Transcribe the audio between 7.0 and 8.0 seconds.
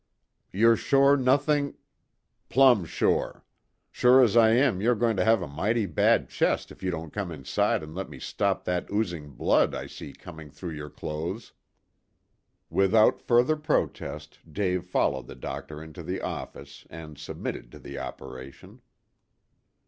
come inside and